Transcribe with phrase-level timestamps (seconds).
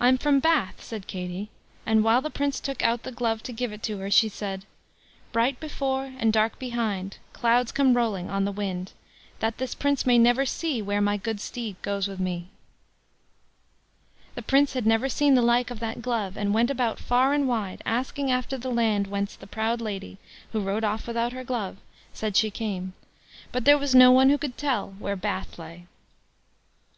[0.00, 1.48] I'm from Bath", said Katie;
[1.86, 4.66] and while the Prince took out the glove to give it to her, she said:
[5.32, 8.92] Bright before and dark behind, Clouds come rolling on the wind;
[9.38, 12.48] That this Prince may never see Where my good steed goes with me.
[14.34, 17.48] The Prince had never seen the like of that glove, and went about far and
[17.48, 20.18] wide asking after the land whence the proud lady,
[20.52, 21.78] who rode off without her glove,
[22.12, 22.92] said she came;
[23.52, 25.86] but there was no one who could tell where "Bath" lay.